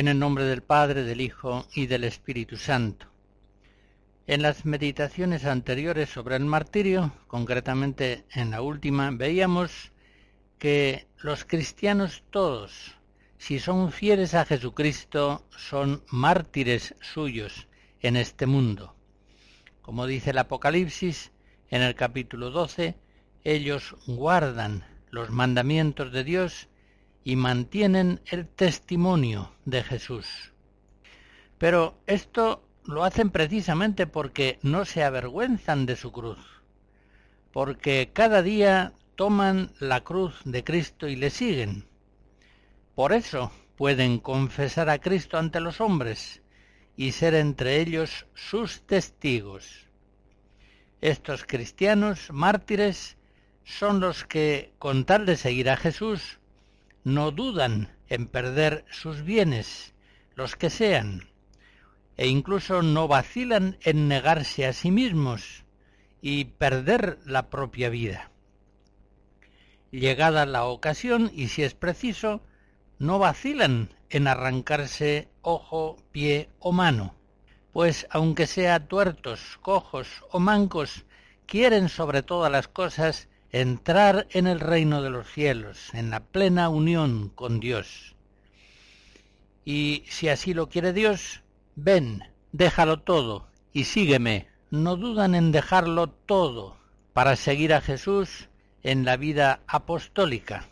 [0.00, 3.04] En el nombre del Padre, del Hijo y del Espíritu Santo.
[4.26, 9.92] En las meditaciones anteriores sobre el martirio, concretamente en la última, veíamos
[10.58, 12.94] que los cristianos todos,
[13.36, 17.68] si son fieles a Jesucristo, son mártires suyos
[18.00, 18.94] en este mundo.
[19.82, 21.30] Como dice el Apocalipsis
[21.68, 22.96] en el capítulo 12,
[23.44, 26.70] ellos guardan los mandamientos de Dios
[27.24, 30.52] y mantienen el testimonio de Jesús.
[31.58, 36.38] Pero esto lo hacen precisamente porque no se avergüenzan de su cruz,
[37.52, 41.86] porque cada día toman la cruz de Cristo y le siguen.
[42.94, 46.42] Por eso pueden confesar a Cristo ante los hombres
[46.96, 49.86] y ser entre ellos sus testigos.
[51.00, 53.16] Estos cristianos mártires
[53.64, 56.39] son los que, con tal de seguir a Jesús,
[57.04, 59.94] no dudan en perder sus bienes,
[60.34, 61.28] los que sean,
[62.16, 65.64] e incluso no vacilan en negarse a sí mismos
[66.20, 68.30] y perder la propia vida.
[69.90, 72.42] Llegada la ocasión, y si es preciso,
[72.98, 77.14] no vacilan en arrancarse ojo, pie o mano,
[77.72, 81.06] pues aunque sea tuertos, cojos o mancos,
[81.46, 86.68] quieren sobre todas las cosas entrar en el reino de los cielos, en la plena
[86.68, 88.14] unión con Dios.
[89.64, 91.42] Y si así lo quiere Dios,
[91.74, 94.48] ven, déjalo todo y sígueme.
[94.70, 96.76] No dudan en dejarlo todo
[97.12, 98.48] para seguir a Jesús
[98.82, 100.66] en la vida apostólica.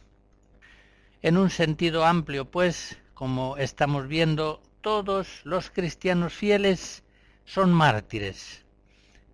[1.20, 7.02] En un sentido amplio, pues, como estamos viendo, todos los cristianos fieles
[7.44, 8.64] son mártires.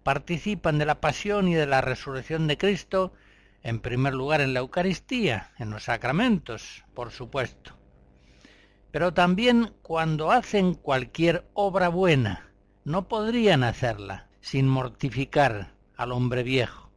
[0.02, 3.12] Participan de la pasión y de la resurrección de Cristo
[3.64, 7.72] en primer lugar en la Eucaristía, en los sacramentos, por supuesto,
[8.92, 12.50] pero también cuando hacen cualquier obra buena,
[12.84, 16.90] no podrían hacerla sin mortificar al hombre viejo.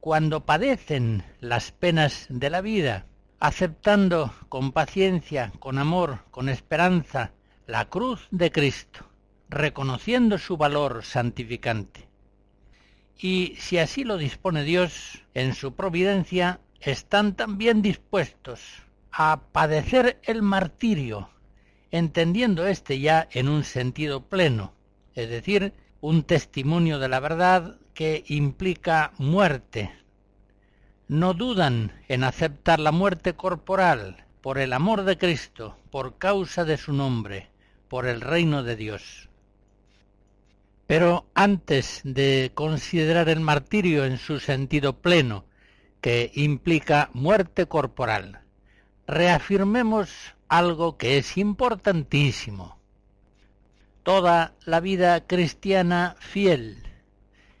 [0.00, 3.06] Cuando padecen las penas de la vida,
[3.38, 7.32] aceptando con paciencia, con amor, con esperanza
[7.66, 9.04] la cruz de Cristo,
[9.50, 12.07] reconociendo su valor santificante,
[13.18, 18.60] y si así lo dispone Dios en su providencia, están también dispuestos
[19.10, 21.28] a padecer el martirio,
[21.90, 24.72] entendiendo éste ya en un sentido pleno,
[25.14, 29.90] es decir, un testimonio de la verdad que implica muerte.
[31.08, 36.76] No dudan en aceptar la muerte corporal por el amor de Cristo, por causa de
[36.76, 37.48] su nombre,
[37.88, 39.27] por el reino de Dios.
[40.88, 45.44] Pero antes de considerar el martirio en su sentido pleno,
[46.00, 48.40] que implica muerte corporal,
[49.06, 50.08] reafirmemos
[50.48, 52.78] algo que es importantísimo.
[54.02, 56.78] Toda la vida cristiana fiel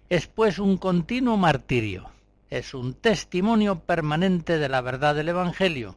[0.08, 2.08] es pues un continuo martirio,
[2.48, 5.96] es un testimonio permanente de la verdad del Evangelio,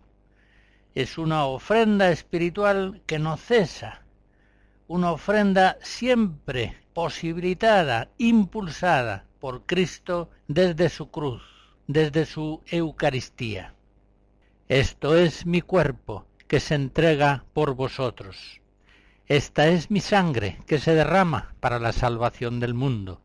[0.96, 4.01] es una ofrenda espiritual que no cesa,
[4.92, 11.42] una ofrenda siempre posibilitada, impulsada por Cristo desde su cruz,
[11.88, 13.74] desde su Eucaristía.
[14.68, 18.60] Esto es mi cuerpo que se entrega por vosotros.
[19.28, 23.22] Esta es mi sangre que se derrama para la salvación del mundo.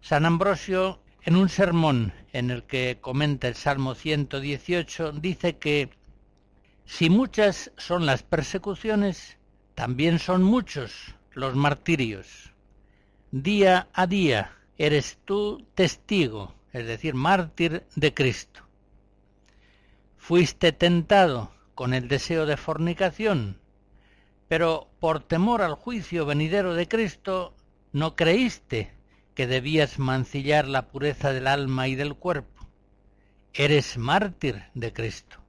[0.00, 5.90] San Ambrosio, en un sermón en el que comenta el Salmo 118, dice que
[6.86, 9.36] si muchas son las persecuciones,
[9.74, 12.52] también son muchos los martirios.
[13.30, 18.60] Día a día eres tú testigo, es decir, mártir de Cristo.
[20.16, 23.58] Fuiste tentado con el deseo de fornicación,
[24.48, 27.54] pero por temor al juicio venidero de Cristo
[27.92, 28.92] no creíste
[29.34, 32.68] que debías mancillar la pureza del alma y del cuerpo.
[33.52, 35.43] Eres mártir de Cristo.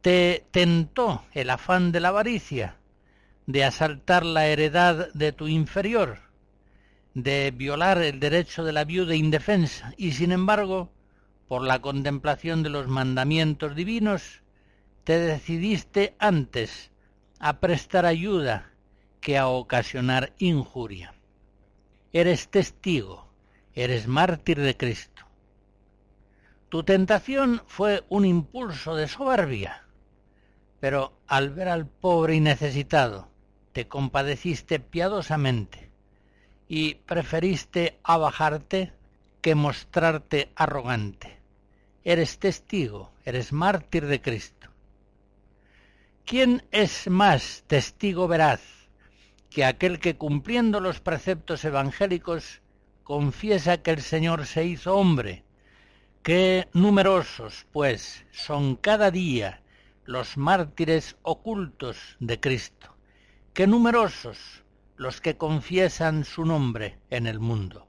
[0.00, 2.76] Te tentó el afán de la avaricia,
[3.46, 6.18] de asaltar la heredad de tu inferior,
[7.14, 10.90] de violar el derecho de la viuda indefensa, y sin embargo,
[11.48, 14.42] por la contemplación de los mandamientos divinos,
[15.04, 16.90] te decidiste antes
[17.40, 18.72] a prestar ayuda
[19.20, 21.14] que a ocasionar injuria
[22.12, 23.28] eres testigo,
[23.74, 25.24] eres mártir de Cristo.
[26.68, 29.84] Tu tentación fue un impulso de soberbia,
[30.80, 33.28] pero al ver al pobre y necesitado,
[33.72, 35.90] te compadeciste piadosamente
[36.68, 38.92] y preferiste abajarte
[39.40, 41.38] que mostrarte arrogante.
[42.04, 44.68] Eres testigo, eres mártir de Cristo.
[46.24, 48.60] ¿Quién es más testigo veraz
[49.50, 52.60] que aquel que cumpliendo los preceptos evangélicos
[53.02, 55.42] confiesa que el Señor se hizo hombre.
[56.22, 59.62] Qué numerosos, pues, son cada día
[60.08, 62.96] los mártires ocultos de Cristo.
[63.52, 64.38] Qué numerosos
[64.96, 67.86] los que confiesan su nombre en el mundo.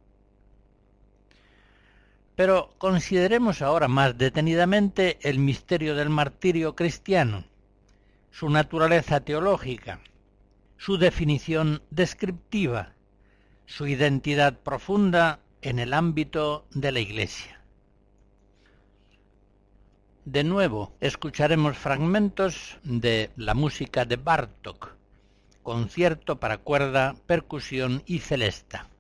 [2.36, 7.46] Pero consideremos ahora más detenidamente el misterio del martirio cristiano,
[8.32, 10.02] su naturaleza teológica,
[10.76, 12.96] su definición descriptiva,
[13.66, 17.59] su identidad profunda en el ámbito de la Iglesia.
[20.32, 24.94] De nuevo escucharemos fragmentos de la música de Bartok,
[25.64, 28.92] concierto para cuerda, percusión y celesta.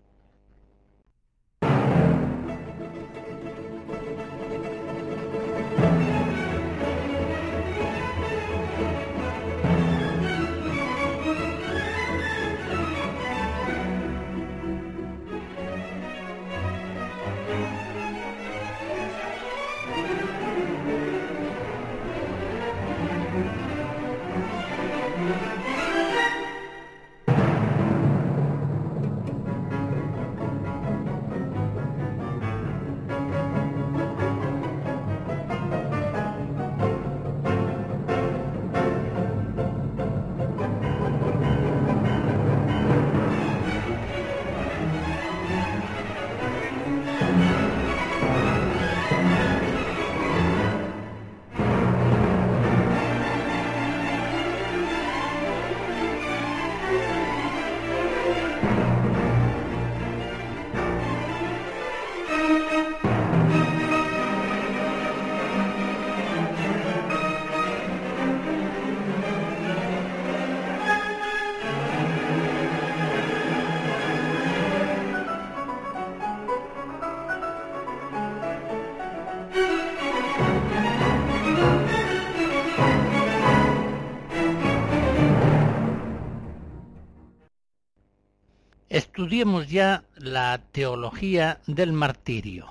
[89.29, 92.65] Estudiemos ya la teología del martirio.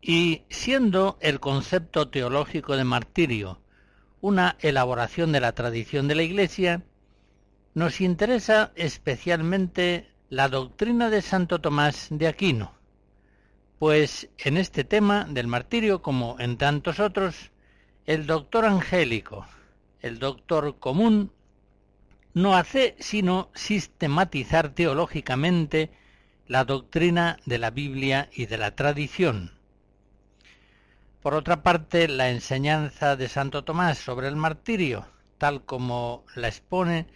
[0.00, 3.60] Y siendo el concepto teológico de martirio
[4.22, 6.84] una elaboración de la tradición de la Iglesia,
[7.74, 12.72] nos interesa especialmente la doctrina de Santo Tomás de Aquino,
[13.78, 17.50] pues en este tema del martirio, como en tantos otros,
[18.06, 19.46] el doctor angélico,
[20.00, 21.30] el doctor común,
[22.34, 25.90] no hace sino sistematizar teológicamente
[26.46, 29.52] la doctrina de la Biblia y de la tradición.
[31.22, 35.06] Por otra parte, la enseñanza de Santo Tomás sobre el martirio,
[35.38, 37.06] tal como la expone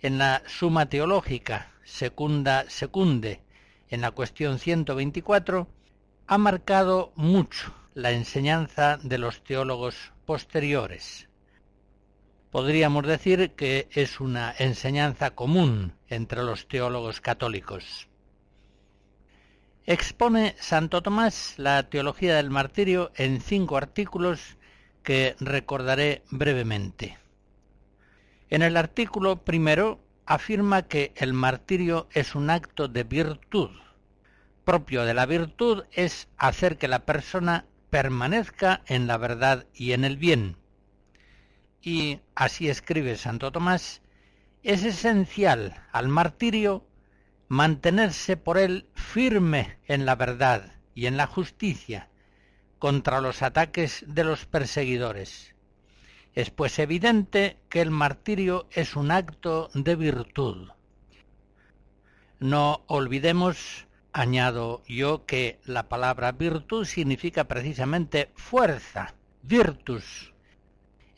[0.00, 3.40] en la Suma Teológica, secunda secunde,
[3.88, 5.68] en la cuestión 124,
[6.26, 11.28] ha marcado mucho la enseñanza de los teólogos posteriores
[12.52, 18.08] podríamos decir que es una enseñanza común entre los teólogos católicos.
[19.86, 24.58] Expone Santo Tomás la teología del martirio en cinco artículos
[25.02, 27.18] que recordaré brevemente.
[28.50, 33.70] En el artículo primero afirma que el martirio es un acto de virtud,
[34.64, 40.04] propio de la virtud es hacer que la persona permanezca en la verdad y en
[40.04, 40.61] el bien.
[41.82, 44.02] Y así escribe Santo Tomás,
[44.62, 46.86] es esencial al martirio
[47.48, 52.08] mantenerse por él firme en la verdad y en la justicia
[52.78, 55.54] contra los ataques de los perseguidores.
[56.34, 60.70] Es pues evidente que el martirio es un acto de virtud.
[62.38, 70.31] No olvidemos, añado yo, que la palabra virtud significa precisamente fuerza, virtus.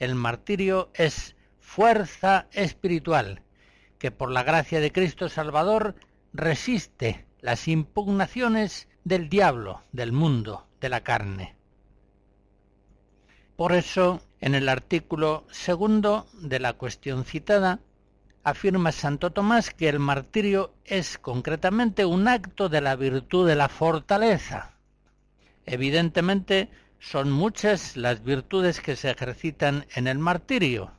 [0.05, 3.41] El martirio es fuerza espiritual,
[3.99, 5.95] que por la gracia de Cristo Salvador
[6.35, 11.57] resiste las impugnaciones del diablo, del mundo, de la carne.
[13.57, 17.81] Por eso, en el artículo segundo de la cuestión citada,
[18.43, 23.71] afirma Santo Tomás que el martirio es concretamente un acto de la virtud de la
[23.71, 24.75] fortaleza.
[25.65, 26.69] Evidentemente,
[27.11, 30.93] son muchas las virtudes que se ejercitan en el martirio,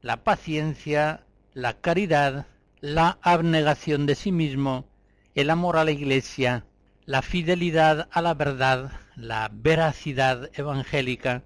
[0.00, 2.46] la paciencia, la caridad,
[2.80, 4.86] la abnegación de sí mismo,
[5.34, 6.64] el amor a la Iglesia,
[7.04, 11.42] la fidelidad a la verdad, la veracidad evangélica.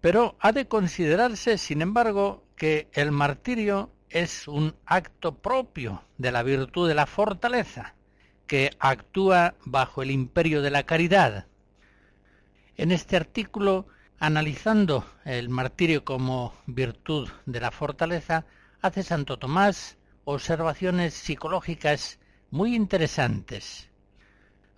[0.00, 6.44] Pero ha de considerarse, sin embargo, que el martirio es un acto propio de la
[6.44, 7.96] virtud de la fortaleza,
[8.46, 11.46] que actúa bajo el imperio de la caridad.
[12.76, 13.86] En este artículo
[14.22, 18.46] Analizando el martirio como virtud de la fortaleza,
[18.80, 22.20] hace Santo Tomás observaciones psicológicas
[22.52, 23.90] muy interesantes.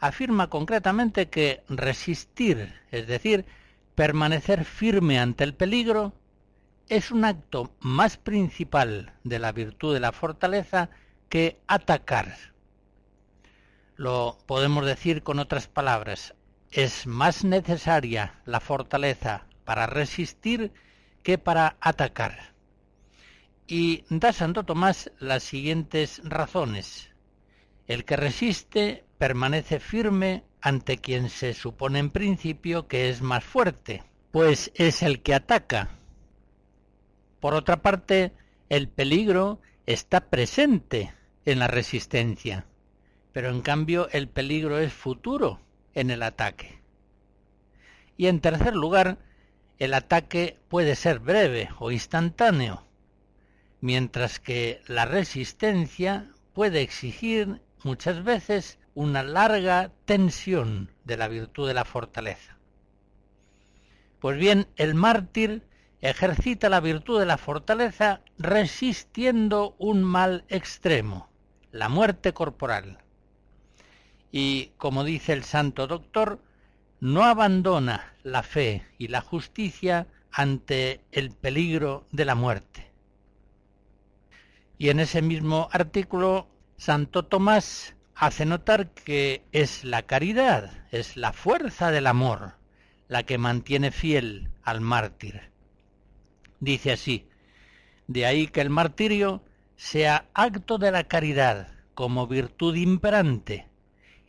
[0.00, 3.44] Afirma concretamente que resistir, es decir,
[3.94, 6.14] permanecer firme ante el peligro,
[6.88, 10.88] es un acto más principal de la virtud de la fortaleza
[11.28, 12.34] que atacar.
[13.96, 16.34] Lo podemos decir con otras palabras,
[16.74, 20.72] es más necesaria la fortaleza para resistir
[21.22, 22.52] que para atacar.
[23.68, 27.10] Y da Santo Tomás las siguientes razones.
[27.86, 34.02] El que resiste permanece firme ante quien se supone en principio que es más fuerte,
[34.32, 35.90] pues es el que ataca.
[37.38, 38.32] Por otra parte,
[38.68, 41.14] el peligro está presente
[41.44, 42.66] en la resistencia,
[43.32, 45.60] pero en cambio el peligro es futuro,
[45.94, 46.80] en el ataque.
[48.16, 49.18] Y en tercer lugar,
[49.78, 52.86] el ataque puede ser breve o instantáneo,
[53.80, 61.74] mientras que la resistencia puede exigir muchas veces una larga tensión de la virtud de
[61.74, 62.56] la fortaleza.
[64.20, 65.66] Pues bien, el mártir
[66.00, 71.28] ejercita la virtud de la fortaleza resistiendo un mal extremo,
[71.72, 73.03] la muerte corporal
[74.36, 76.40] y, como dice el santo doctor,
[76.98, 82.90] no abandona la fe y la justicia ante el peligro de la muerte.
[84.76, 91.32] Y en ese mismo artículo, Santo Tomás hace notar que es la caridad, es la
[91.32, 92.54] fuerza del amor,
[93.06, 95.42] la que mantiene fiel al mártir.
[96.58, 97.28] Dice así,
[98.08, 99.44] de ahí que el martirio
[99.76, 103.68] sea acto de la caridad como virtud imperante,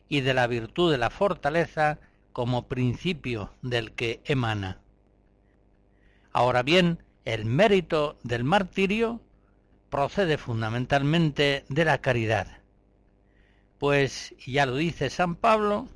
[0.08, 2.00] y de la virtud de la fortaleza
[2.34, 4.80] como principio del que emana.
[6.32, 9.22] Ahora bien, el mérito del martirio
[9.90, 12.60] procede fundamentalmente de la caridad,
[13.80, 15.88] pues ya lo dice San Pablo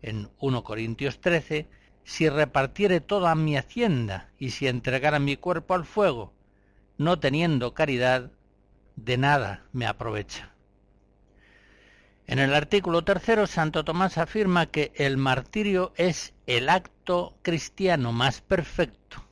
[0.00, 1.68] en 1 Corintios 13,
[2.04, 6.32] si repartiere toda mi hacienda y si entregara mi cuerpo al fuego,
[6.98, 8.30] no teniendo caridad,
[8.96, 10.51] de nada me aprovecha.
[12.32, 18.40] En el artículo tercero, Santo Tomás afirma que el martirio es el acto cristiano más
[18.40, 19.22] perfecto.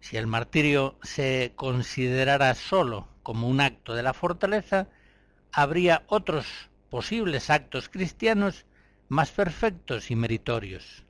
[0.00, 4.88] Si el martirio se considerara solo como un acto de la fortaleza,
[5.52, 6.46] habría otros
[6.90, 8.66] posibles actos cristianos
[9.08, 11.04] más perfectos y meritorios.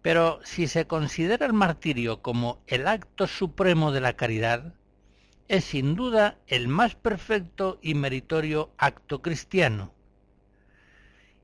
[0.00, 4.72] Pero si se considera el martirio como el acto supremo de la caridad,
[5.48, 9.92] es sin duda el más perfecto y meritorio acto cristiano.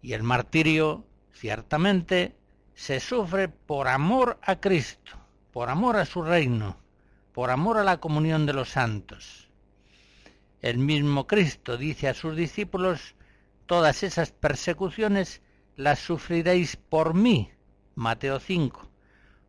[0.02, 2.34] Y el martirio, ciertamente,
[2.74, 5.12] se sufre por amor a Cristo,
[5.52, 6.78] por amor a su reino,
[7.32, 9.48] por amor a la comunión de los santos.
[10.62, 13.14] El mismo Cristo dice a sus discípulos,
[13.66, 15.42] todas esas persecuciones
[15.76, 17.50] las sufriréis por mí,
[17.94, 18.88] Mateo 5,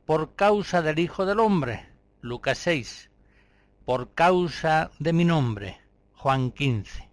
[0.05, 1.87] por causa del Hijo del Hombre,
[2.21, 3.10] Lucas 6,
[3.91, 5.81] por causa de mi nombre.
[6.13, 7.09] Juan 15.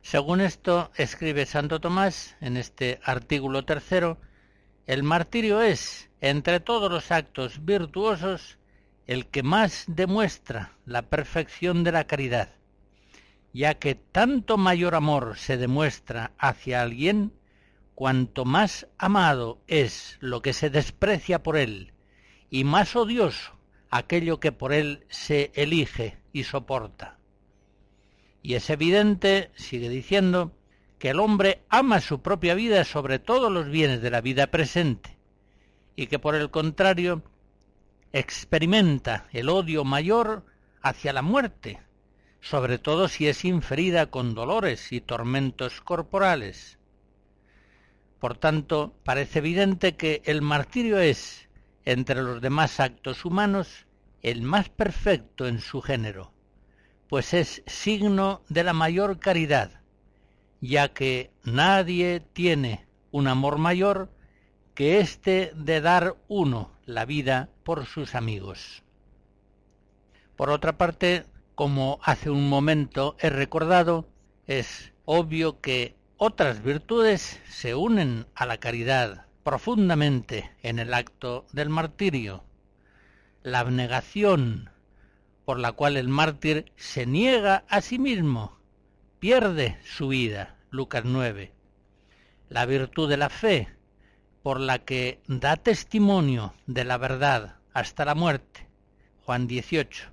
[0.00, 4.18] Según esto, escribe Santo Tomás en este artículo tercero,
[4.86, 8.56] el martirio es, entre todos los actos virtuosos,
[9.06, 12.48] el que más demuestra la perfección de la caridad,
[13.52, 17.34] ya que tanto mayor amor se demuestra hacia alguien,
[17.94, 21.92] cuanto más amado es lo que se desprecia por él,
[22.48, 23.53] y más odioso
[23.96, 27.16] aquello que por él se elige y soporta.
[28.42, 30.50] Y es evidente, sigue diciendo,
[30.98, 35.16] que el hombre ama su propia vida sobre todos los bienes de la vida presente,
[35.94, 37.22] y que por el contrario
[38.12, 40.44] experimenta el odio mayor
[40.82, 41.80] hacia la muerte,
[42.40, 46.78] sobre todo si es inferida con dolores y tormentos corporales.
[48.18, 51.48] Por tanto, parece evidente que el martirio es,
[51.84, 53.83] entre los demás actos humanos,
[54.24, 56.32] el más perfecto en su género,
[57.08, 59.82] pues es signo de la mayor caridad,
[60.62, 64.10] ya que nadie tiene un amor mayor
[64.74, 68.82] que éste de dar uno la vida por sus amigos.
[70.36, 74.08] Por otra parte, como hace un momento he recordado,
[74.46, 81.68] es obvio que otras virtudes se unen a la caridad profundamente en el acto del
[81.68, 82.42] martirio.
[83.44, 84.70] La abnegación,
[85.44, 88.56] por la cual el mártir se niega a sí mismo,
[89.18, 90.56] pierde su vida.
[90.70, 91.52] Lucas 9.
[92.48, 93.68] La virtud de la fe,
[94.42, 98.66] por la que da testimonio de la verdad hasta la muerte.
[99.26, 100.10] Juan 18.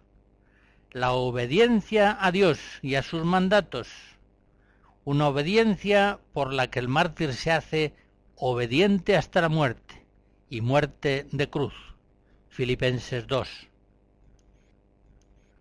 [0.92, 3.88] La obediencia a Dios y a sus mandatos.
[5.06, 7.94] Una obediencia por la que el mártir se hace
[8.36, 10.06] obediente hasta la muerte
[10.50, 11.91] y muerte de cruz.
[12.52, 13.48] Filipenses 2.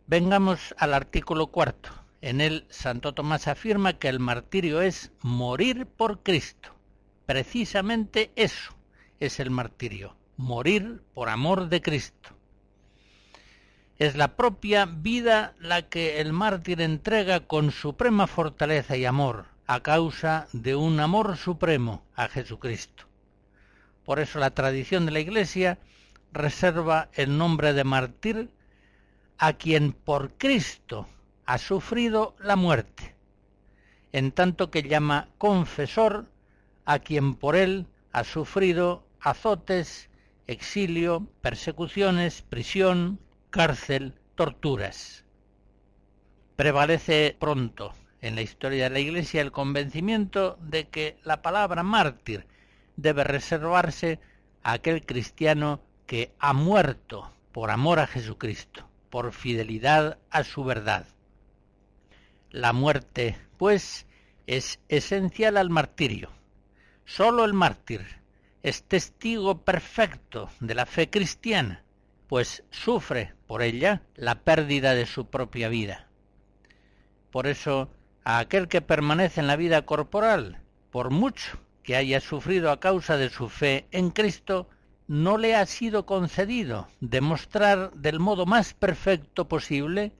[0.08, 1.90] Vengamos al artículo cuarto.
[2.20, 6.74] En él Santo Tomás afirma que el martirio es morir por Cristo.
[7.26, 8.74] Precisamente eso
[9.20, 12.30] es el martirio, morir por amor de Cristo.
[13.96, 19.78] Es la propia vida la que el mártir entrega con suprema fortaleza y amor a
[19.78, 23.04] causa de un amor supremo a Jesucristo.
[24.04, 25.78] Por eso la tradición de la Iglesia
[26.32, 28.50] reserva el nombre de mártir
[29.38, 31.08] a quien por Cristo
[31.46, 33.14] ha sufrido la muerte,
[34.12, 36.26] en tanto que llama confesor
[36.84, 40.10] a quien por él ha sufrido azotes,
[40.46, 43.18] exilio, persecuciones, prisión,
[43.50, 45.24] cárcel, torturas.
[46.56, 52.46] Prevalece pronto en la historia de la Iglesia el convencimiento de que la palabra mártir
[52.96, 54.20] debe reservarse
[54.62, 55.80] a aquel cristiano
[56.10, 61.06] que ha muerto por amor a Jesucristo, por fidelidad a su verdad.
[62.50, 64.08] La muerte, pues,
[64.48, 66.32] es esencial al martirio
[67.04, 68.04] Sólo el mártir
[68.64, 71.84] es testigo perfecto de la fe cristiana,
[72.26, 76.08] pues sufre por ella la pérdida de su propia vida.
[77.30, 77.88] Por eso,
[78.24, 83.16] a aquel que permanece en la vida corporal, por mucho que haya sufrido a causa
[83.16, 84.68] de su fe en Cristo,
[85.10, 90.12] no le ha sido concedido demostrar del modo más perfecto posible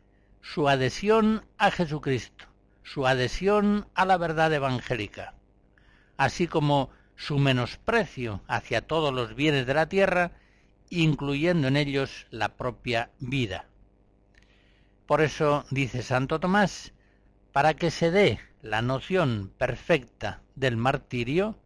[0.43, 2.47] su adhesión a Jesucristo,
[2.83, 5.35] su adhesión a la verdad evangélica
[6.21, 10.33] así como su menosprecio hacia todos los bienes de la tierra,
[10.91, 13.65] incluyendo en ellos la propia vida.
[15.07, 16.93] Por eso dice Santo Tomás,
[17.53, 21.59] para que se dé la noción perfecta del martirio,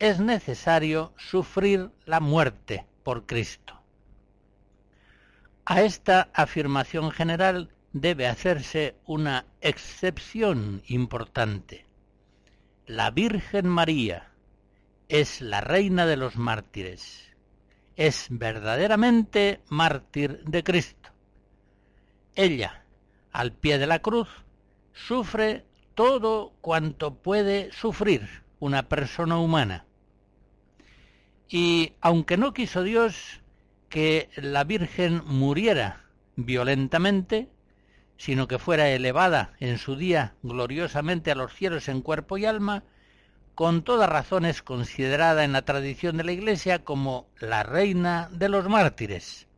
[0.00, 3.80] es necesario sufrir la muerte por Cristo.
[5.64, 11.86] A esta afirmación general debe hacerse una excepción importante
[12.90, 14.32] la Virgen María
[15.08, 17.36] es la reina de los mártires,
[17.94, 21.10] es verdaderamente mártir de Cristo.
[22.34, 22.84] Ella,
[23.30, 24.26] al pie de la cruz,
[24.92, 29.86] sufre todo cuanto puede sufrir una persona humana.
[31.50, 33.42] Y aunque no quiso Dios
[33.88, 36.04] que la Virgen muriera
[36.36, 37.48] violentamente,
[38.16, 42.84] sino que fuera elevada en su día gloriosamente a los cielos en cuerpo y alma,
[43.56, 48.48] con toda razón es considerada en la tradición de la Iglesia como la reina de
[48.48, 49.48] los mártires.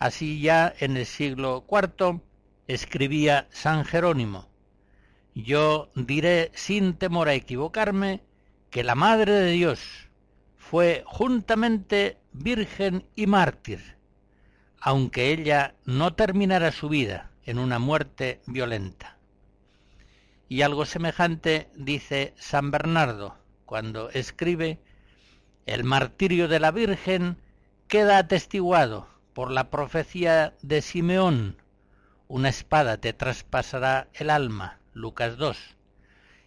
[0.00, 2.20] Así ya en el siglo IV
[2.66, 4.48] escribía San Jerónimo,
[5.34, 8.24] yo diré sin temor a equivocarme
[8.70, 10.07] que la Madre de Dios
[10.70, 13.96] fue juntamente virgen y mártir,
[14.78, 19.16] aunque ella no terminara su vida en una muerte violenta.
[20.46, 24.78] Y algo semejante dice San Bernardo cuando escribe,
[25.64, 27.38] el martirio de la Virgen
[27.86, 31.56] queda atestiguado por la profecía de Simeón,
[32.26, 35.56] una espada te traspasará el alma, Lucas 2,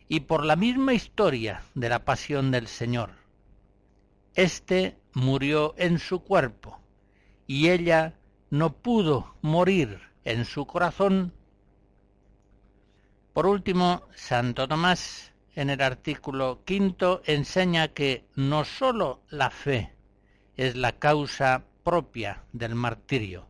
[0.09, 3.20] y por la misma historia de la pasión del Señor.
[4.35, 6.79] Este murió en su cuerpo,
[7.47, 8.17] y ella
[8.49, 11.33] no pudo morir en su corazón.
[13.33, 19.93] Por último, Santo Tomás en el artículo quinto enseña que no sólo la fe
[20.55, 23.47] es la causa propia del martirio.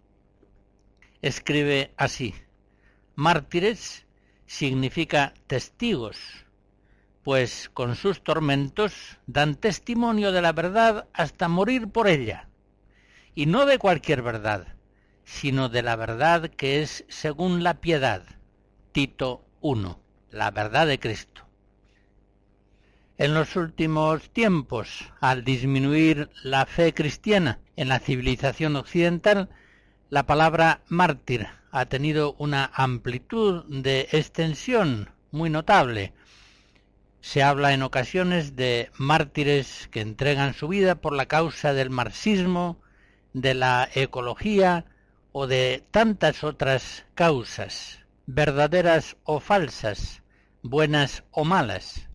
[1.21, 2.33] Escribe así,
[3.15, 4.07] mártires
[4.47, 6.17] significa testigos,
[7.23, 12.49] pues con sus tormentos dan testimonio de la verdad hasta morir por ella,
[13.35, 14.75] y no de cualquier verdad,
[15.23, 18.23] sino de la verdad que es según la piedad.
[18.91, 19.99] Tito 1,
[20.31, 21.47] la verdad de Cristo.
[23.17, 29.49] En los últimos tiempos, al disminuir la fe cristiana en la civilización occidental,
[30.09, 36.13] la palabra mártir ha tenido una amplitud de extensión muy notable.
[37.21, 42.81] Se habla en ocasiones de mártires que entregan su vida por la causa del marxismo,
[43.33, 44.85] de la ecología
[45.31, 50.23] o de tantas otras causas, verdaderas o falsas,
[50.63, 52.09] buenas o malas.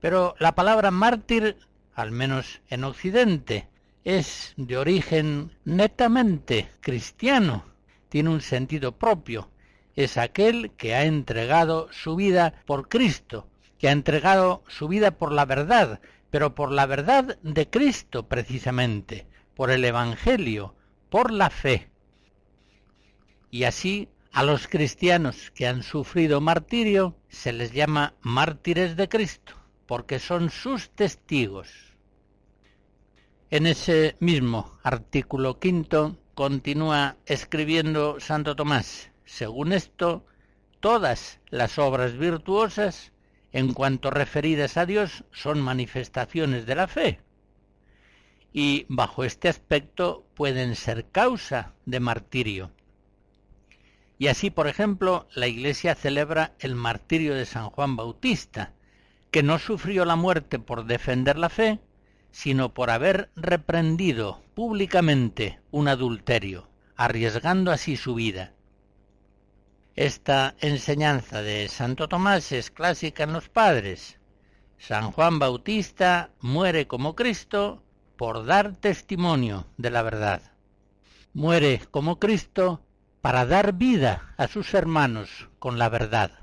[0.00, 1.56] Pero la palabra mártir,
[1.94, 3.68] al menos en Occidente,
[4.02, 7.64] es de origen netamente cristiano,
[8.08, 9.50] tiene un sentido propio,
[9.94, 13.46] es aquel que ha entregado su vida por Cristo,
[13.80, 19.26] que ha entregado su vida por la verdad, pero por la verdad de Cristo precisamente,
[19.56, 20.76] por el Evangelio,
[21.08, 21.90] por la fe.
[23.50, 29.54] Y así a los cristianos que han sufrido martirio se les llama mártires de Cristo
[29.86, 31.68] porque son sus testigos.
[33.50, 40.24] En ese mismo artículo quinto continúa escribiendo Santo Tomás, según esto,
[40.78, 43.10] todas las obras virtuosas,
[43.52, 47.20] en cuanto referidas a Dios, son manifestaciones de la fe,
[48.52, 52.70] y bajo este aspecto pueden ser causa de martirio.
[54.18, 58.74] Y así, por ejemplo, la Iglesia celebra el martirio de San Juan Bautista,
[59.30, 61.80] que no sufrió la muerte por defender la fe,
[62.30, 68.52] sino por haber reprendido públicamente un adulterio, arriesgando así su vida.
[70.00, 74.18] Esta enseñanza de Santo Tomás es clásica en los padres.
[74.78, 77.82] San Juan Bautista muere como Cristo
[78.16, 80.40] por dar testimonio de la verdad.
[81.34, 82.80] Muere como Cristo
[83.20, 86.39] para dar vida a sus hermanos con la verdad.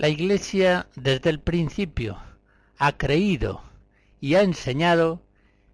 [0.00, 2.16] La Iglesia desde el principio
[2.78, 3.62] ha creído
[4.18, 5.20] y ha enseñado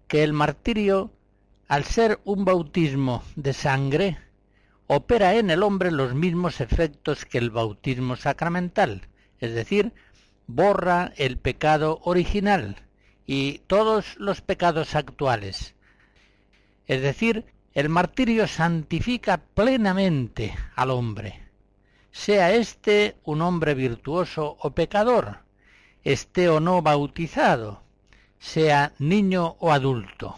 [0.09, 1.13] que el martirio,
[1.69, 4.17] al ser un bautismo de sangre,
[4.87, 9.07] opera en el hombre los mismos efectos que el bautismo sacramental,
[9.39, 9.93] es decir,
[10.45, 12.83] borra el pecado original
[13.25, 15.73] y todos los pecados actuales.
[16.85, 21.46] Es decir, el martirio santifica plenamente al hombre
[22.17, 25.43] sea éste un hombre virtuoso o pecador,
[26.03, 27.83] esté o no bautizado,
[28.39, 30.35] sea niño o adulto.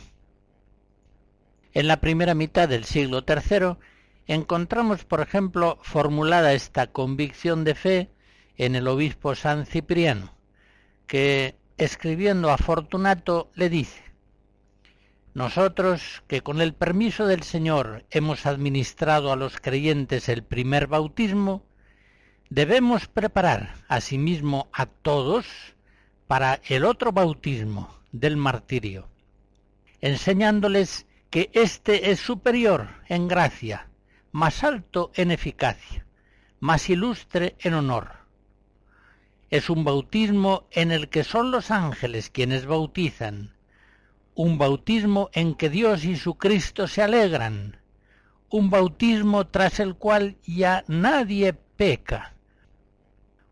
[1.74, 3.78] En la primera mitad del siglo III
[4.28, 8.10] encontramos, por ejemplo, formulada esta convicción de fe
[8.58, 10.36] en el obispo San Cipriano,
[11.08, 14.04] que escribiendo a Fortunato, le dice,
[15.34, 21.69] nosotros, que con el permiso del Señor hemos administrado a los creyentes el primer bautismo,
[22.50, 25.46] debemos preparar asimismo a todos
[26.28, 29.08] para el otro bautismo del martirio,
[30.02, 33.88] enseñándoles que éste es superior en gracia,
[34.32, 36.06] más alto en eficacia,
[36.60, 38.18] más ilustre en honor.
[39.52, 43.56] Es un bautismo en el que son los ángeles quienes bautizan,
[44.34, 47.78] un bautismo en que Dios y su Cristo se alegran,
[48.50, 52.34] un bautismo tras el cual ya nadie peca,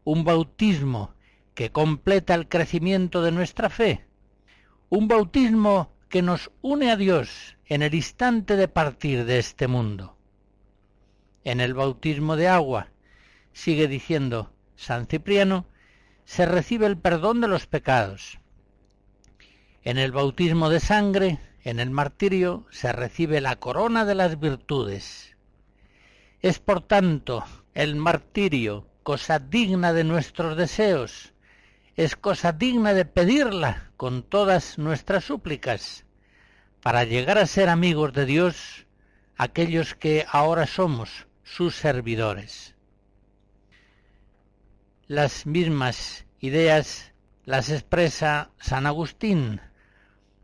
[0.07, 1.13] un bautismo
[1.53, 4.05] que completa el crecimiento de nuestra fe,
[4.87, 10.15] un bautismo que nos une a Dios en el instante de partir de este mundo.
[11.43, 12.87] En el bautismo de agua,
[13.51, 15.65] sigue diciendo San Cipriano,
[16.23, 18.39] se recibe el perdón de los pecados,
[19.83, 25.35] en el bautismo de sangre, en el martirio, se recibe la corona de las virtudes.
[26.39, 27.43] Es por tanto
[27.73, 31.31] el martirio cosa digna de nuestros deseos,
[31.95, 36.03] es cosa digna de pedirla con todas nuestras súplicas,
[36.81, 38.85] para llegar a ser amigos de Dios
[39.37, 42.75] aquellos que ahora somos sus servidores.
[45.07, 47.13] Las mismas ideas
[47.45, 49.61] las expresa San Agustín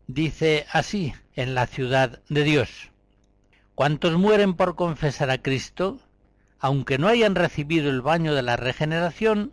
[0.06, 2.90] dice así en la ciudad de Dios.
[3.74, 6.00] Cuantos mueren por confesar a Cristo,
[6.64, 9.52] aunque no hayan recibido el baño de la regeneración,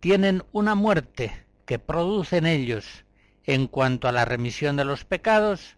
[0.00, 3.04] tienen una muerte que produce en ellos,
[3.44, 5.76] en cuanto a la remisión de los pecados,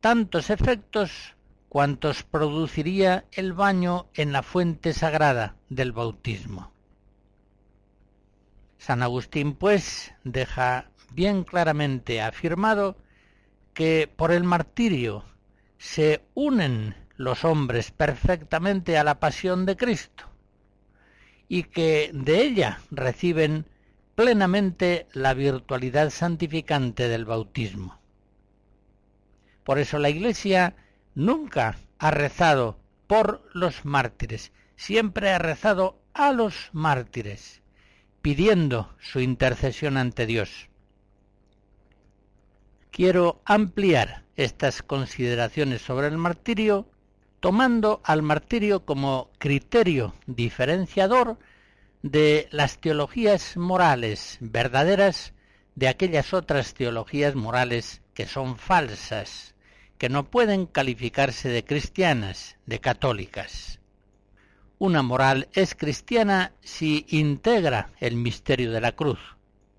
[0.00, 1.36] tantos efectos
[1.68, 6.72] cuantos produciría el baño en la fuente sagrada del bautismo.
[8.78, 12.96] San Agustín, pues, deja bien claramente afirmado
[13.74, 15.22] que por el martirio
[15.76, 20.24] se unen los hombres perfectamente a la pasión de Cristo
[21.48, 23.66] y que de ella reciben
[24.14, 28.00] plenamente la virtualidad santificante del bautismo.
[29.64, 30.74] Por eso la Iglesia
[31.14, 37.62] nunca ha rezado por los mártires, siempre ha rezado a los mártires,
[38.22, 40.68] pidiendo su intercesión ante Dios
[42.96, 46.88] quiero ampliar estas consideraciones sobre el martirio
[47.46, 51.38] tomando al martirio como criterio diferenciador
[52.02, 55.32] de las teologías morales verdaderas
[55.76, 59.54] de aquellas otras teologías morales que son falsas,
[59.96, 63.78] que no pueden calificarse de cristianas, de católicas.
[64.78, 69.20] Una moral es cristiana si integra el misterio de la cruz,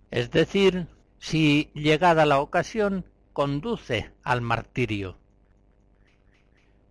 [0.10, 0.88] es decir,
[1.20, 3.04] si, llegada la ocasión,
[3.34, 5.18] conduce al martirio.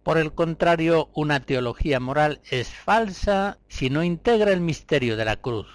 [0.06, 5.34] Por el contrario, una teología moral es falsa si no integra el misterio de la
[5.34, 5.66] cruz,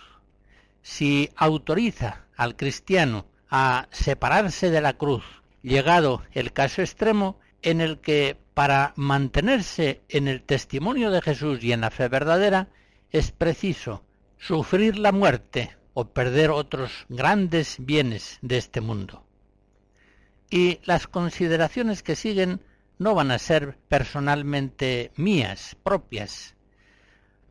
[0.82, 5.26] si autoriza al cristiano a separarse de la cruz,
[5.64, 11.74] llegado el caso extremo en el que para mantenerse en el testimonio de Jesús y
[11.74, 12.70] en la fe verdadera
[13.10, 14.02] es preciso
[14.38, 19.26] sufrir la muerte o perder otros grandes bienes de este mundo.
[20.50, 22.62] Y las consideraciones que siguen
[23.02, 26.54] no van a ser personalmente mías, propias.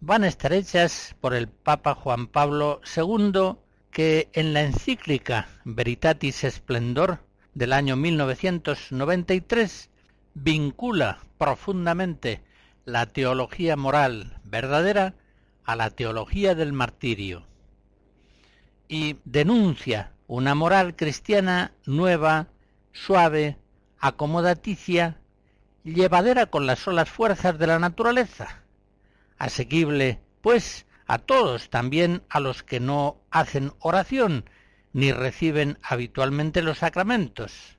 [0.00, 3.56] Van a estar hechas por el Papa Juan Pablo II,
[3.90, 7.18] que en la encíclica Veritatis Splendor
[7.52, 9.90] del año 1993
[10.34, 12.44] vincula profundamente
[12.84, 15.16] la teología moral verdadera
[15.64, 17.44] a la teología del martirio
[18.86, 22.46] y denuncia una moral cristiana nueva,
[22.92, 23.56] suave,
[23.98, 25.19] acomodaticia,
[25.84, 28.62] llevadera con las solas fuerzas de la naturaleza,
[29.38, 34.44] asequible, pues, a todos, también a los que no hacen oración
[34.92, 37.78] ni reciben habitualmente los sacramentos.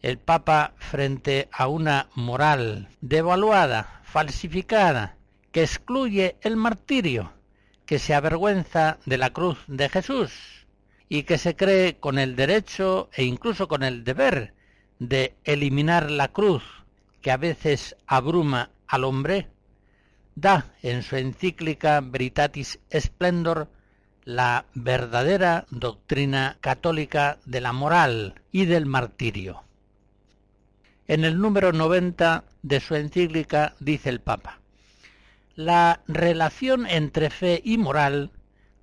[0.00, 5.16] El Papa, frente a una moral devaluada, falsificada,
[5.52, 7.32] que excluye el martirio,
[7.86, 10.66] que se avergüenza de la cruz de Jesús
[11.08, 14.55] y que se cree con el derecho e incluso con el deber
[14.98, 16.62] de eliminar la cruz
[17.20, 19.48] que a veces abruma al hombre,
[20.34, 23.68] da en su encíclica Veritatis Splendor
[24.24, 29.62] la verdadera doctrina católica de la moral y del martirio.
[31.08, 34.60] En el número 90 de su encíclica dice el Papa,
[35.54, 38.30] la relación entre fe y moral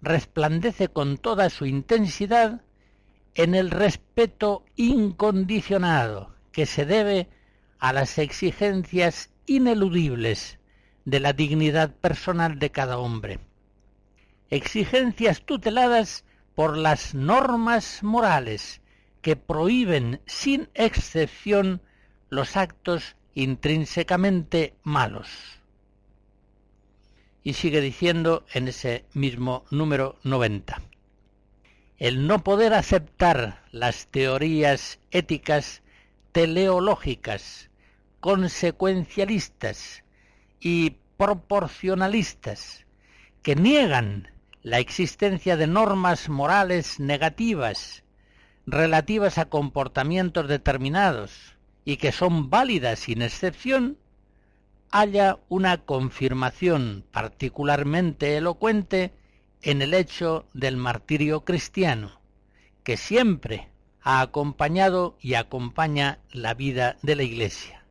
[0.02, 2.62] resplandece con toda su intensidad
[3.36, 7.30] en el respeto incondicionado que se debe
[7.80, 10.60] a las exigencias ineludibles
[11.06, 13.40] de la dignidad personal de cada hombre.
[14.50, 18.82] Exigencias tuteladas por las normas morales
[19.22, 21.82] que prohíben sin excepción
[22.30, 25.30] los actos intrínsecamente malos.
[27.44, 30.82] Y sigue diciendo en ese mismo número 90.
[32.04, 35.84] El no poder aceptar las teorías éticas
[36.34, 37.70] teleológicas,
[38.20, 40.04] consecuencialistas
[40.60, 42.86] y proporcionalistas
[43.42, 48.04] que niegan la existencia de normas morales negativas
[48.66, 53.98] relativas a comportamientos determinados y que son válidas sin excepción,
[54.92, 59.14] haya una confirmación particularmente elocuente
[59.64, 62.20] en el hecho del martirio cristiano,
[62.84, 63.70] que siempre
[64.02, 67.86] ha acompañado y acompaña la vida de la Iglesia.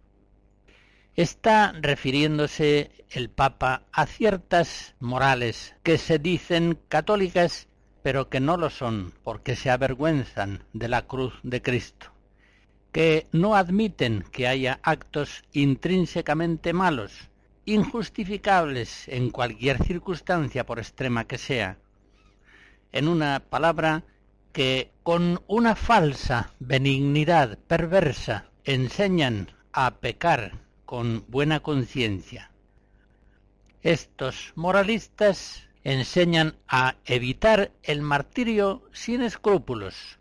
[1.16, 7.68] Está refiriéndose el Papa a ciertas morales que se dicen católicas,
[8.02, 12.08] pero que no lo son porque se avergüenzan de la cruz de Cristo,
[12.92, 17.30] que no admiten que haya actos intrínsecamente malos,
[17.64, 21.78] injustificables en cualquier circunstancia por extrema que sea.
[22.92, 24.04] En una palabra,
[24.52, 32.50] que con una falsa benignidad perversa enseñan a pecar con buena conciencia.
[33.80, 40.18] Estos moralistas enseñan a evitar el martirio sin escrúpulos,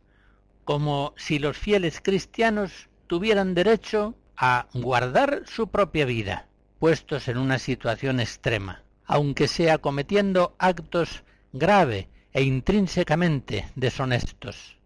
[0.64, 6.48] como si los fieles cristianos tuvieran derecho a guardar su propia vida,
[6.82, 14.80] puestos en una situación extrema, aunque sea cometiendo actos grave e intrínsecamente deshonestos.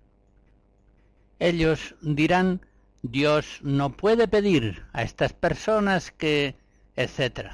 [1.40, 2.66] Ellos dirán
[3.02, 6.58] Dios no puede pedir a estas personas que,
[6.98, 7.54] etc.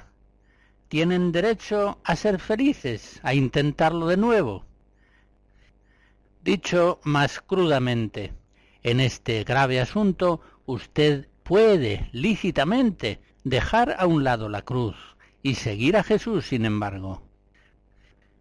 [0.88, 4.66] Tienen derecho a ser felices, a intentarlo de nuevo.
[6.44, 8.34] Dicho más crudamente,
[8.82, 14.96] en este grave asunto usted puede lícitamente dejar a un lado la cruz
[15.44, 17.24] y seguir a Jesús, sin embargo.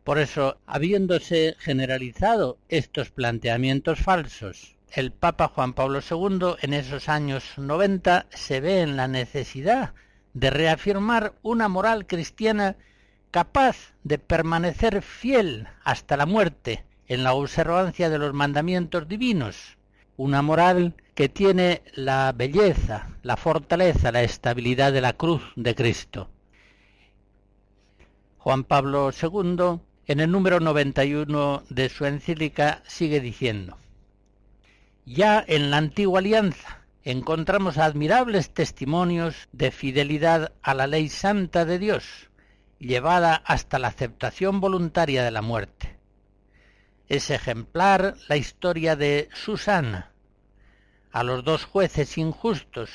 [0.04, 7.44] Por eso, habiéndose generalizado estos planteamientos falsos, el Papa Juan Pablo II en esos años
[7.56, 9.94] 90 se ve en la necesidad
[10.34, 12.76] de reafirmar una moral cristiana
[13.30, 19.76] capaz de permanecer fiel hasta la muerte en la observancia de los mandamientos divinos,
[20.16, 26.30] una moral que tiene la belleza, la fortaleza, la estabilidad de la cruz de Cristo.
[28.38, 33.76] Juan Pablo II, en el número 91 de su encíclica, sigue diciendo,
[35.04, 41.78] ya en la antigua alianza encontramos admirables testimonios de fidelidad a la ley santa de
[41.78, 42.30] Dios,
[42.78, 45.89] llevada hasta la aceptación voluntaria de la muerte.
[47.10, 50.12] Es ejemplar la historia de Susana,
[51.12, 52.90] a los dos jueces injustos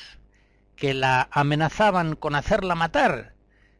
[0.74, 3.34] que la amenazaban con hacerla matar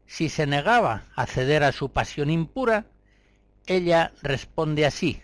[0.06, 2.86] si se negaba a ceder a su pasión impura,
[3.66, 5.22] ella responde así,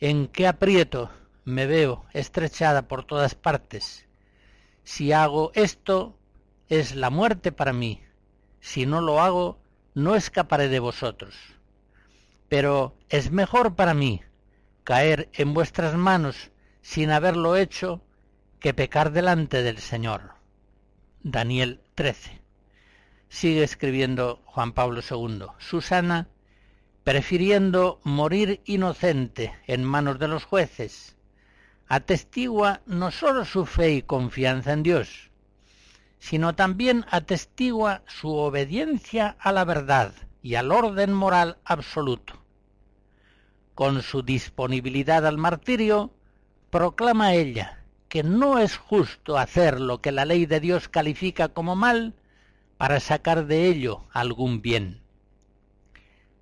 [0.00, 1.10] ¿En qué aprieto
[1.44, 4.06] me veo estrechada por todas partes.
[4.84, 6.18] Si hago esto,
[6.68, 8.02] es la muerte para mí.
[8.60, 9.58] Si no lo hago,
[9.94, 11.55] no escaparé de vosotros.
[12.48, 14.22] Pero es mejor para mí
[14.84, 18.02] caer en vuestras manos sin haberlo hecho
[18.60, 20.34] que pecar delante del Señor.
[21.22, 22.40] Daniel 13.
[23.28, 25.46] Sigue escribiendo Juan Pablo II.
[25.58, 26.28] Susana,
[27.02, 31.16] prefiriendo morir inocente en manos de los jueces,
[31.88, 35.30] atestigua no sólo su fe y confianza en Dios,
[36.20, 40.12] sino también atestigua su obediencia a la verdad
[40.46, 42.34] y al orden moral absoluto.
[43.74, 46.12] Con su disponibilidad al martirio,
[46.70, 51.74] proclama ella que no es justo hacer lo que la ley de Dios califica como
[51.74, 52.14] mal
[52.76, 55.00] para sacar de ello algún bien.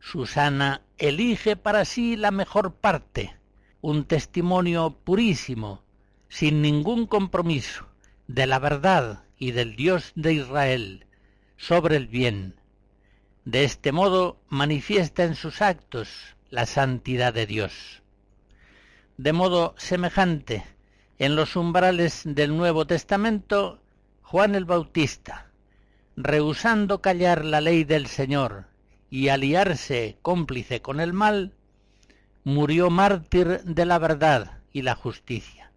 [0.00, 3.34] Susana elige para sí la mejor parte,
[3.80, 5.82] un testimonio purísimo,
[6.28, 7.86] sin ningún compromiso,
[8.26, 11.06] de la verdad y del Dios de Israel
[11.56, 12.56] sobre el bien.
[13.44, 18.02] De este modo manifiesta en sus actos la santidad de Dios.
[19.18, 20.64] De modo semejante,
[21.18, 23.82] en los umbrales del Nuevo Testamento,
[24.22, 25.50] Juan el Bautista,
[26.16, 28.64] rehusando callar la ley del Señor
[29.10, 31.52] y aliarse cómplice con el mal,
[32.44, 35.70] murió mártir de la verdad y la justicia.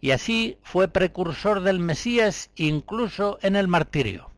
[0.00, 4.31] Y así fue precursor del Mesías incluso en el martirio.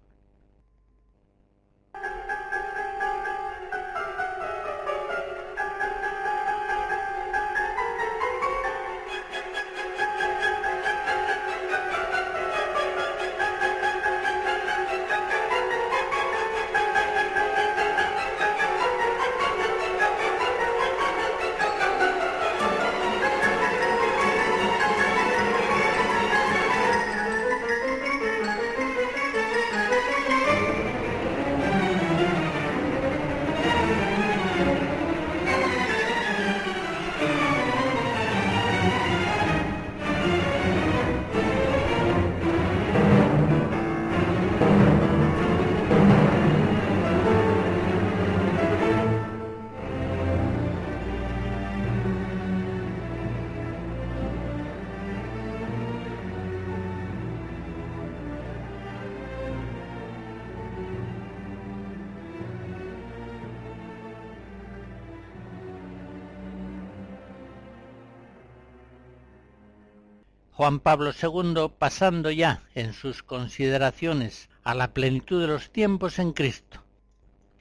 [70.57, 76.32] Juan Pablo II, pasando ya en sus consideraciones a la plenitud de los tiempos en
[76.32, 76.80] Cristo,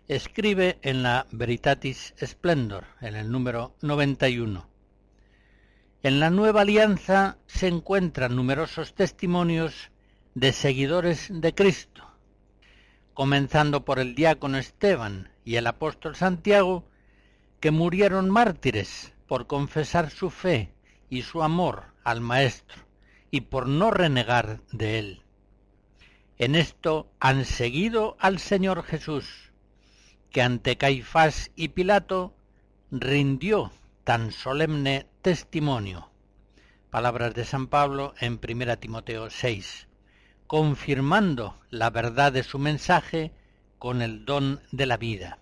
[0.07, 4.67] escribe en la Veritatis Splendor, en el número 91.
[6.03, 9.89] En la nueva alianza se encuentran numerosos testimonios
[10.35, 12.03] de seguidores de Cristo,
[13.15, 16.87] comenzando por el diácono Esteban y el apóstol Santiago,
[17.59, 20.75] que murieron mártires por confesar su fe
[21.09, 22.81] y su amor al Maestro
[23.31, 25.23] y por no renegar de él.
[26.37, 29.51] En esto han seguido al Señor Jesús,
[30.31, 32.35] que ante Caifás y Pilato
[32.91, 33.71] rindió
[34.03, 36.11] tan solemne testimonio.
[36.89, 39.87] Palabras de San Pablo en 1 Timoteo 6,
[40.45, 43.31] confirmando la verdad de su mensaje
[43.79, 45.39] con el don de la vida.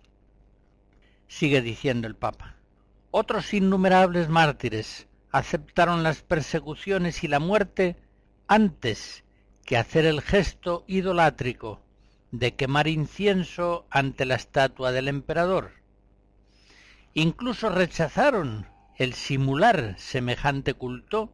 [1.27, 2.55] Sigue diciendo el Papa.
[3.11, 7.97] Otros innumerables mártires aceptaron las persecuciones y la muerte
[8.47, 9.23] antes
[9.65, 11.81] que hacer el gesto idolátrico
[12.31, 15.71] de quemar incienso ante la estatua del emperador.
[17.13, 18.67] Incluso rechazaron
[18.97, 21.33] el simular semejante culto,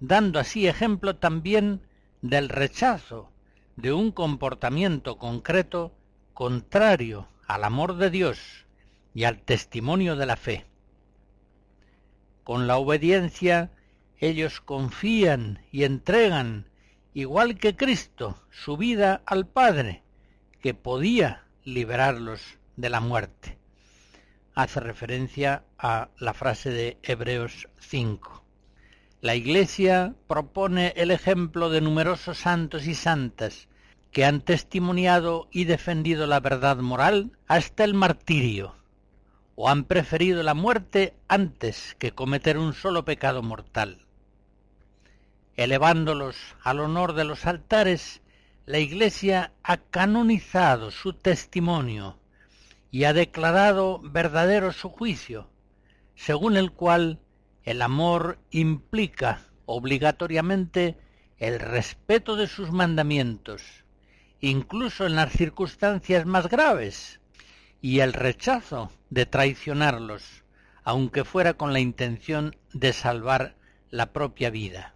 [0.00, 1.82] dando así ejemplo también
[2.22, 3.30] del rechazo
[3.76, 5.94] de un comportamiento concreto
[6.32, 8.66] contrario al amor de Dios
[9.14, 10.66] y al testimonio de la fe.
[12.44, 13.70] Con la obediencia
[14.18, 16.68] ellos confían y entregan,
[17.14, 20.02] igual que Cristo, su vida al Padre,
[20.60, 23.56] que podía liberarlos de la muerte.
[24.54, 28.44] Hace referencia a la frase de Hebreos 5.
[29.22, 33.68] La Iglesia propone el ejemplo de numerosos santos y santas
[34.12, 38.74] que han testimoniado y defendido la verdad moral hasta el martirio
[39.56, 44.06] o han preferido la muerte antes que cometer un solo pecado mortal.
[45.56, 48.22] Elevándolos al honor de los altares,
[48.66, 52.18] la Iglesia ha canonizado su testimonio
[52.90, 55.48] y ha declarado verdadero su juicio,
[56.16, 57.20] según el cual
[57.62, 60.98] el amor implica obligatoriamente
[61.38, 63.62] el respeto de sus mandamientos,
[64.40, 67.20] incluso en las circunstancias más graves,
[67.84, 70.42] y el rechazo de traicionarlos,
[70.84, 73.56] aunque fuera con la intención de salvar
[73.90, 74.94] la propia vida.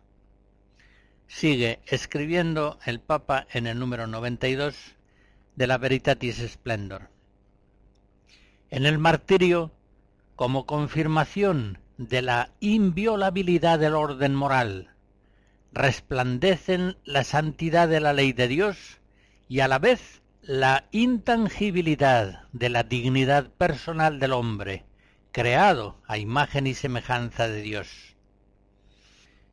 [1.27, 4.75] Sigue escribiendo el Papa en el número 92
[5.55, 7.11] de la Veritatis Splendor.
[8.71, 9.71] En el martirio,
[10.35, 14.95] como confirmación de la inviolabilidad del orden moral,
[15.73, 19.03] resplandecen la santidad de la ley de Dios
[19.47, 24.87] y a la vez la intangibilidad de la dignidad personal del hombre,
[25.33, 28.17] creado a imagen y semejanza de Dios.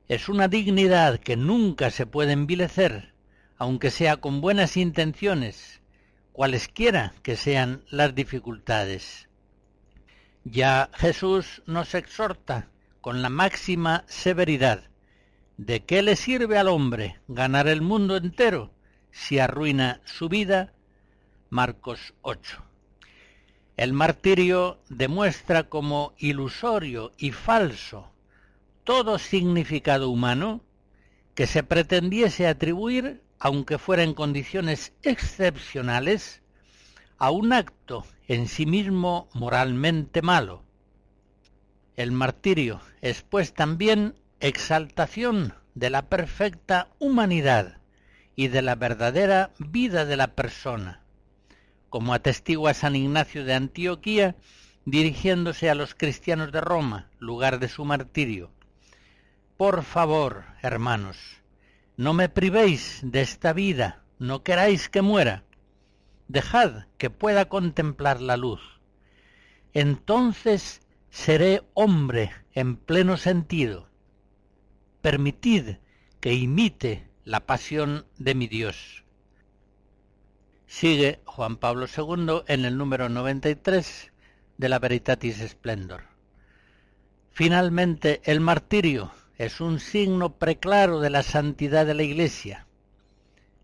[0.07, 3.13] Es una dignidad que nunca se puede envilecer,
[3.57, 5.81] aunque sea con buenas intenciones,
[6.31, 9.27] cualesquiera que sean las dificultades.
[10.43, 12.69] Ya Jesús nos exhorta
[13.01, 14.89] con la máxima severidad
[15.57, 18.71] de qué le sirve al hombre ganar el mundo entero
[19.11, 20.74] si arruina su vida
[21.55, 22.61] Marcos 8.
[23.77, 28.11] El martirio demuestra como ilusorio y falso
[28.83, 30.65] todo significado humano
[31.33, 36.41] que se pretendiese atribuir, aunque fuera en condiciones excepcionales,
[37.17, 40.61] a un acto en sí mismo moralmente malo.
[41.95, 47.77] El martirio es pues también exaltación de la perfecta humanidad
[48.35, 51.04] y de la verdadera vida de la persona,
[51.95, 54.35] como atestigua San Ignacio de Antioquía
[54.83, 58.51] dirigiéndose a los cristianos de Roma, lugar de su martirio.
[59.55, 61.15] Por favor, hermanos,
[61.95, 65.45] no me privéis de esta vida, no queráis que muera.
[66.27, 68.59] Dejad que pueda contemplar la luz.
[69.71, 73.87] Entonces seré hombre en pleno sentido.
[75.01, 75.77] Permitid
[76.19, 79.04] que imite la pasión de mi Dios.
[80.67, 84.11] Sigue Juan Pablo II en el número 93
[84.57, 86.03] de la Veritatis Splendor.
[87.31, 92.65] Finalmente, el martirio es un signo preclaro de la santidad de la Iglesia.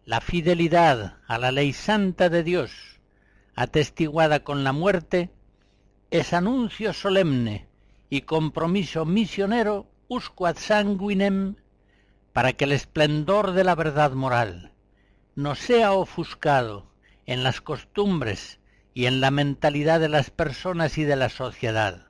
[0.05, 2.99] La fidelidad a la ley santa de Dios,
[3.55, 5.31] atestiguada con la muerte,
[6.11, 7.67] es anuncio solemne
[8.09, 11.55] y compromiso misionero usquad sanguinem
[12.31, 14.71] para que el esplendor de la verdad moral
[15.35, 16.90] no sea ofuscado
[17.25, 18.59] en las costumbres
[18.93, 22.07] y en la mentalidad de las personas y de la sociedad.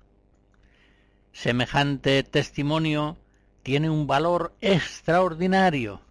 [1.31, 3.17] Semejante testimonio
[3.63, 6.01] tiene un valor extraordinario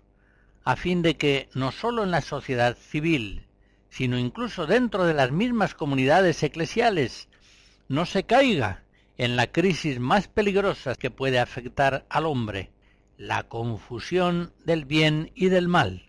[0.64, 3.46] a fin de que no sólo en la sociedad civil,
[3.88, 7.28] sino incluso dentro de las mismas comunidades eclesiales
[7.88, 8.84] no se caiga
[9.18, 12.70] en la crisis más peligrosa que puede afectar al hombre,
[13.18, 16.08] la confusión del bien y del mal,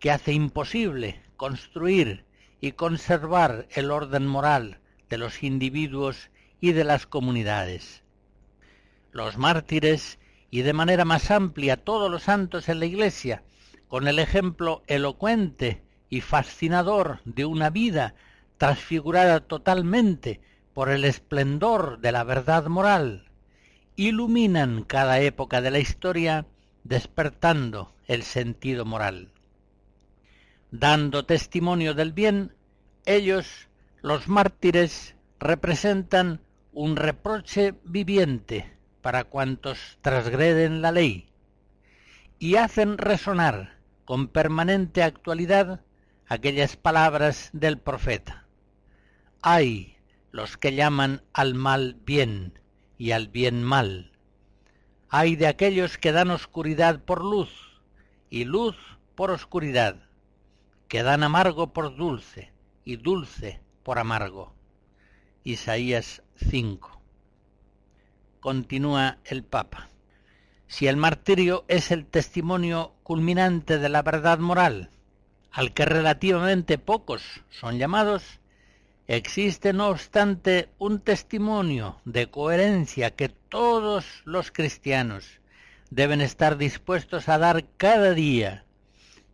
[0.00, 2.26] que hace imposible construir
[2.60, 6.30] y conservar el orden moral de los individuos
[6.60, 8.02] y de las comunidades.
[9.12, 10.18] Los mártires
[10.50, 13.44] y de manera más amplia todos los santos en la Iglesia,
[13.86, 18.14] con el ejemplo elocuente y fascinador de una vida
[18.58, 20.40] transfigurada totalmente
[20.74, 23.30] por el esplendor de la verdad moral,
[23.94, 26.46] iluminan cada época de la historia
[26.82, 29.30] despertando el sentido moral.
[30.70, 32.54] Dando testimonio del bien,
[33.06, 33.68] ellos,
[34.02, 36.42] los mártires, representan
[36.72, 41.30] un reproche viviente para cuantos transgreden la ley
[42.38, 45.80] y hacen resonar con permanente actualidad
[46.26, 48.46] aquellas palabras del profeta.
[49.40, 49.96] Ay,
[50.32, 52.58] los que llaman al mal bien
[52.98, 54.12] y al bien mal.
[55.08, 57.50] Ay de aquellos que dan oscuridad por luz
[58.28, 58.76] y luz
[59.14, 60.07] por oscuridad,
[60.88, 62.50] que dan amargo por dulce
[62.84, 64.52] y dulce por amargo.
[65.44, 67.00] Isaías 5.
[68.40, 69.88] Continúa el Papa.
[70.66, 74.90] Si el martirio es el testimonio culminante de la verdad moral,
[75.50, 78.40] al que relativamente pocos son llamados,
[79.08, 85.40] Existe, no obstante, un testimonio de coherencia que todos los cristianos
[85.88, 88.66] deben estar dispuestos a dar cada día,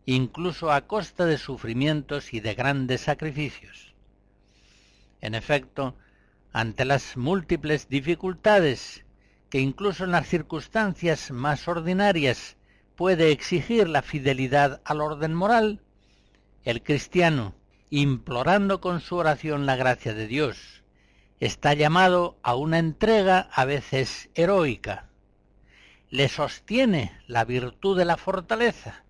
[0.05, 3.93] incluso a costa de sufrimientos y de grandes sacrificios.
[5.21, 5.95] En efecto,
[6.53, 9.03] ante las múltiples dificultades
[9.49, 12.57] que incluso en las circunstancias más ordinarias
[12.95, 15.81] puede exigir la fidelidad al orden moral,
[16.63, 17.55] el cristiano,
[17.89, 20.83] implorando con su oración la gracia de Dios.
[21.39, 25.09] Está llamado a una entrega a veces heroica.
[26.09, 29.04] Le sostiene la virtud de la fortaleza,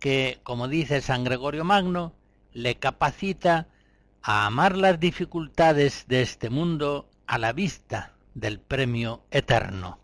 [0.00, 2.14] que, como dice San Gregorio Magno,
[2.52, 3.68] le capacita
[4.22, 10.00] a amar las dificultades de este mundo a la vista del premio eterno.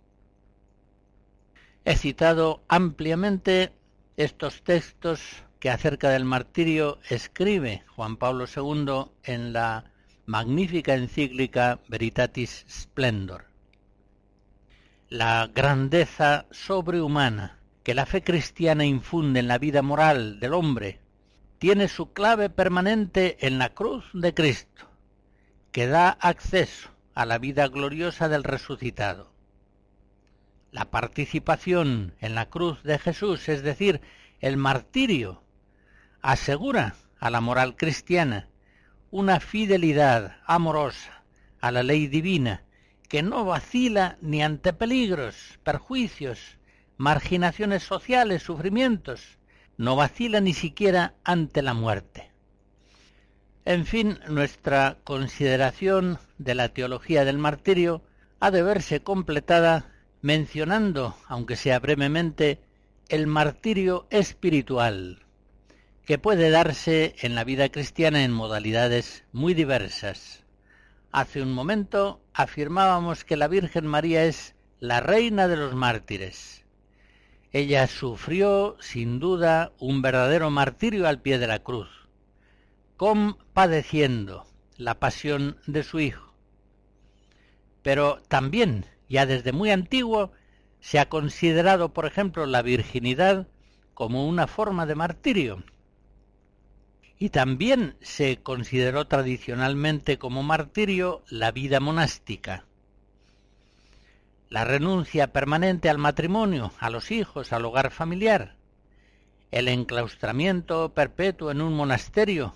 [1.84, 3.72] He citado ampliamente
[4.16, 5.20] estos textos
[5.60, 9.90] que acerca del martirio escribe Juan Pablo II en la
[10.26, 13.46] magnífica encíclica Veritatis Splendor.
[15.08, 20.98] La grandeza sobrehumana que la fe cristiana infunde en la vida moral del hombre
[21.60, 24.90] tiene su clave permanente en la cruz de Cristo,
[25.70, 29.30] que da acceso a la vida gloriosa del resucitado.
[30.72, 34.00] La participación en la cruz de Jesús, es decir,
[34.40, 35.44] el martirio
[36.22, 38.48] asegura a la moral cristiana
[39.12, 41.22] una fidelidad amorosa
[41.60, 42.64] a la ley divina
[43.08, 46.55] que no vacila ni ante peligros, perjuicios,
[46.96, 49.38] marginaciones sociales, sufrimientos,
[49.76, 52.32] no vacila ni siquiera ante la muerte.
[53.64, 58.02] En fin, nuestra consideración de la teología del martirio
[58.38, 59.92] ha de verse completada
[60.22, 62.60] mencionando, aunque sea brevemente,
[63.08, 65.24] el martirio espiritual,
[66.04, 70.44] que puede darse en la vida cristiana en modalidades muy diversas.
[71.12, 76.65] Hace un momento afirmábamos que la Virgen María es la reina de los mártires.
[77.56, 81.88] Ella sufrió, sin duda, un verdadero martirio al pie de la cruz,
[82.98, 84.44] compadeciendo
[84.76, 86.34] la pasión de su Hijo.
[87.82, 90.32] Pero también, ya desde muy antiguo,
[90.80, 93.48] se ha considerado, por ejemplo, la virginidad
[93.94, 95.64] como una forma de martirio.
[97.18, 102.65] Y también se consideró tradicionalmente como martirio la vida monástica.
[104.48, 108.56] La renuncia permanente al matrimonio, a los hijos, al hogar familiar,
[109.50, 112.54] el enclaustramiento perpetuo en un monasterio,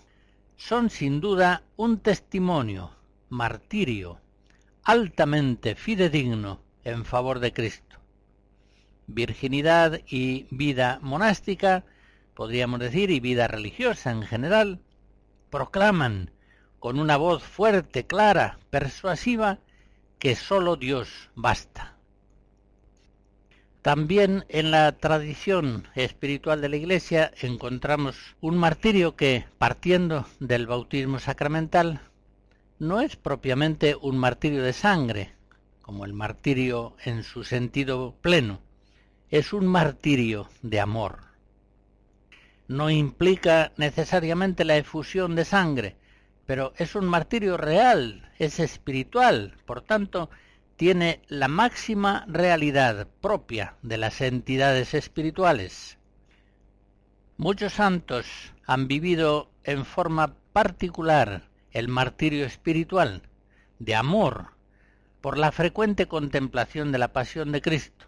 [0.56, 2.92] son sin duda un testimonio,
[3.28, 4.20] martirio,
[4.84, 7.96] altamente fidedigno en favor de Cristo.
[9.06, 11.84] Virginidad y vida monástica
[12.40, 14.80] podríamos decir, y vida religiosa en general,
[15.50, 16.30] proclaman
[16.78, 19.58] con una voz fuerte, clara, persuasiva,
[20.20, 21.96] que sólo Dios basta.
[23.82, 31.18] También en la tradición espiritual de la Iglesia encontramos un martirio que, partiendo del bautismo
[31.18, 32.02] sacramental,
[32.78, 35.32] no es propiamente un martirio de sangre,
[35.82, 38.60] como el martirio en su sentido pleno,
[39.30, 41.30] es un martirio de amor
[42.70, 45.96] no implica necesariamente la efusión de sangre,
[46.50, 50.30] pero es un martirio real, es espiritual, por tanto,
[50.74, 55.96] tiene la máxima realidad propia de las entidades espirituales.
[57.36, 58.26] Muchos santos
[58.66, 63.22] han vivido en forma particular el martirio espiritual,
[63.78, 64.48] de amor,
[65.20, 68.06] por la frecuente contemplación de la pasión de Cristo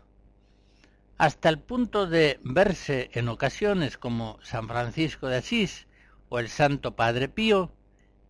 [1.17, 5.87] hasta el punto de verse en ocasiones como San Francisco de Asís
[6.29, 7.71] o el Santo Padre Pío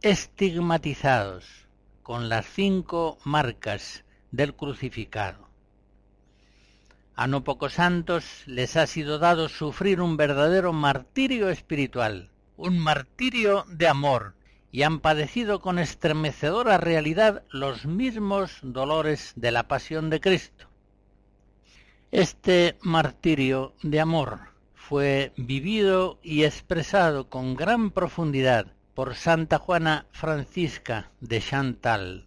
[0.02, 1.68] estigmatizados
[2.02, 5.48] con las cinco marcas del crucificado.
[7.14, 13.64] A no pocos santos les ha sido dado sufrir un verdadero martirio espiritual, un martirio
[13.68, 14.34] de amor,
[14.72, 20.66] y han padecido con estremecedora realidad los mismos dolores de la pasión de Cristo.
[22.10, 24.40] Este martirio de amor
[24.74, 32.26] fue vivido y expresado con gran profundidad por Santa Juana Francisca de Chantal.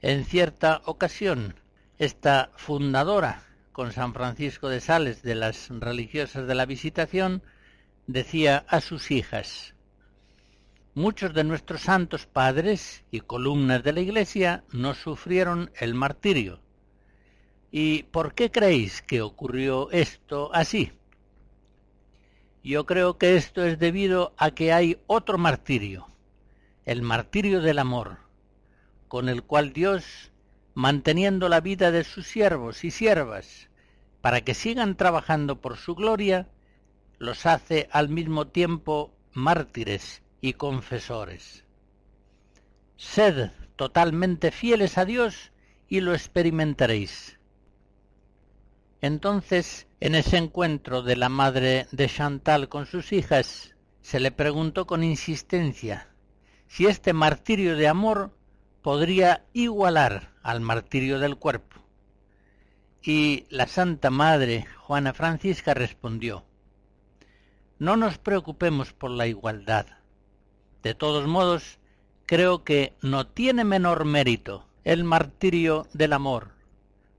[0.00, 1.60] En cierta ocasión,
[1.98, 7.42] esta fundadora con San Francisco de Sales de las religiosas de la Visitación
[8.06, 9.74] decía a sus hijas,
[10.94, 16.60] Muchos de nuestros santos padres y columnas de la Iglesia no sufrieron el martirio,
[17.70, 20.92] ¿Y por qué creéis que ocurrió esto así?
[22.66, 26.08] Yo creo que esto es debido a que hay otro martirio,
[26.84, 28.18] el martirio del amor,
[29.06, 30.32] con el cual Dios,
[30.74, 33.70] manteniendo la vida de sus siervos y siervas,
[34.20, 36.48] para que sigan trabajando por su gloria,
[37.20, 41.62] los hace al mismo tiempo mártires y confesores.
[42.96, 45.52] Sed totalmente fieles a Dios
[45.88, 47.38] y lo experimentaréis.
[49.00, 54.86] Entonces, en ese encuentro de la madre de Chantal con sus hijas, se le preguntó
[54.86, 56.08] con insistencia
[56.68, 58.36] si este martirio de amor
[58.82, 61.76] podría igualar al martirio del cuerpo.
[63.02, 66.44] Y la Santa Madre Juana Francisca respondió,
[67.78, 69.86] No nos preocupemos por la igualdad.
[70.82, 71.78] De todos modos,
[72.26, 76.52] creo que no tiene menor mérito el martirio del amor,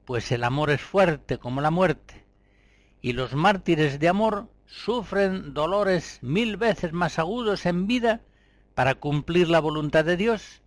[0.06, 2.27] pues el amor es fuerte como la muerte,
[3.02, 8.22] y los mártires de amor sufren dolores mil veces más agudos en vida
[8.76, 10.62] para cumplir la voluntad de Dios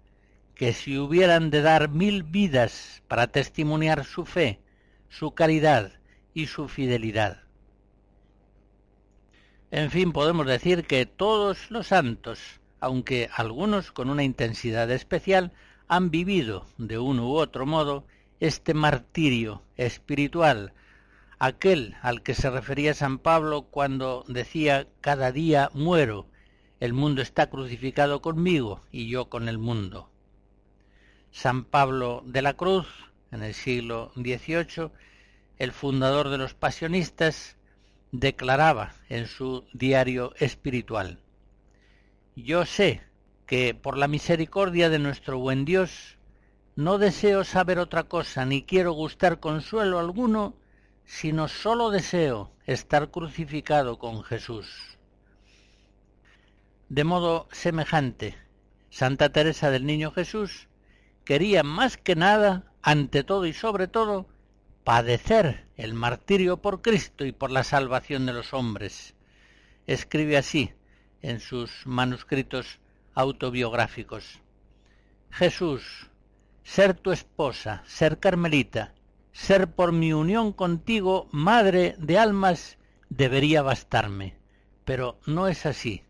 [0.54, 4.60] que si hubieran de dar mil vidas para testimoniar su fe,
[5.08, 5.92] su caridad
[6.34, 7.44] y su fidelidad.
[9.70, 15.52] En fin, podemos decir que todos los santos, aunque algunos con una intensidad especial,
[15.88, 18.04] han vivido de uno u otro modo
[18.38, 20.74] este martirio espiritual,
[21.41, 26.26] aquel al que se refería San Pablo cuando decía cada día muero,
[26.80, 30.11] el mundo está crucificado conmigo y yo con el mundo.
[31.30, 32.86] San Pablo de la Cruz,
[33.32, 34.91] en el siglo XVIII,
[35.59, 37.57] el fundador de los pasionistas,
[38.12, 41.20] declaraba en su diario espiritual,
[42.36, 43.03] Yo sé
[43.47, 46.18] que por la misericordia de nuestro buen Dios
[46.76, 50.55] no deseo saber otra cosa, ni quiero gustar consuelo alguno,
[51.11, 54.96] sino sólo deseo estar crucificado con Jesús.
[56.88, 58.38] De modo semejante,
[58.90, 60.68] Santa Teresa del Niño Jesús
[61.24, 64.28] quería más que nada, ante todo y sobre todo,
[64.84, 69.16] padecer el martirio por Cristo y por la salvación de los hombres.
[69.88, 70.72] Escribe así
[71.22, 72.78] en sus manuscritos
[73.14, 74.38] autobiográficos.
[75.32, 76.08] Jesús,
[76.62, 78.94] ser tu esposa, ser carmelita,
[79.32, 82.78] ser por mi unión contigo madre de almas,
[83.08, 84.36] debería bastarme,
[84.84, 86.04] pero no es así.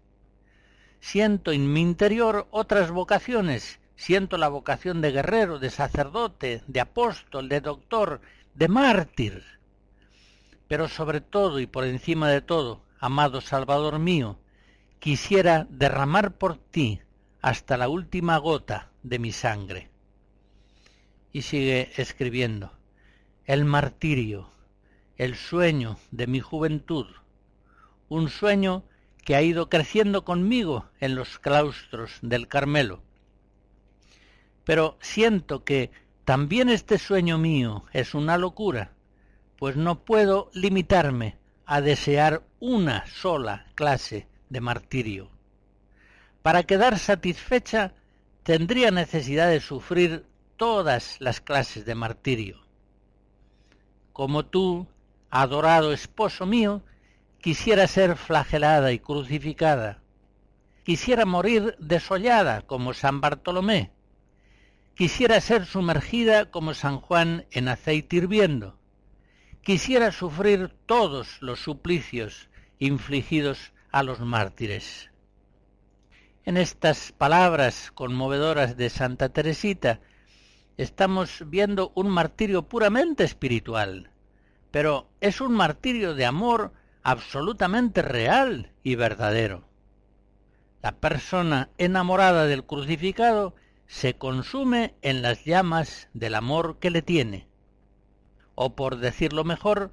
[1.01, 7.49] Siento en mi interior otras vocaciones, siento la vocación de guerrero, de sacerdote, de apóstol,
[7.49, 8.21] de doctor,
[8.55, 9.45] de mártir.
[10.69, 14.39] Pero sobre todo y por encima de todo, amado Salvador mío,
[14.99, 17.01] quisiera derramar por ti
[17.41, 19.91] hasta la última gota de mi sangre.
[21.33, 22.73] Y sigue escribiendo,
[23.51, 24.49] el martirio,
[25.17, 27.07] el sueño de mi juventud,
[28.09, 28.85] un sueño
[29.25, 33.03] que ha ido creciendo conmigo en los claustros del Carmelo.
[34.63, 35.91] Pero siento que
[36.25, 38.93] también este sueño mío es una locura,
[39.59, 41.37] pues no puedo limitarme
[41.67, 45.29] a desear una sola clase de martirio.
[46.43, 47.95] Para quedar satisfecha
[48.45, 50.25] tendría necesidad de sufrir
[50.57, 52.70] todas las clases de martirio.
[54.21, 54.87] Como tú,
[55.31, 56.83] adorado esposo mío,
[57.41, 60.03] quisiera ser flagelada y crucificada.
[60.85, 63.93] Quisiera morir desollada como San Bartolomé.
[64.95, 68.79] Quisiera ser sumergida como San Juan en aceite hirviendo.
[69.63, 75.11] Quisiera sufrir todos los suplicios infligidos a los mártires.
[76.45, 79.99] En estas palabras conmovedoras de Santa Teresita
[80.83, 84.11] estamos viendo un martirio puramente espiritual,
[84.71, 86.73] pero es un martirio de amor
[87.03, 89.69] absolutamente real y verdadero.
[90.83, 93.55] La persona enamorada del crucificado
[93.87, 97.47] se consume en las llamas del amor que le tiene,
[98.55, 99.93] o por decirlo mejor,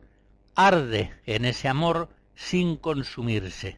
[0.56, 3.78] arde en ese amor sin consumirse.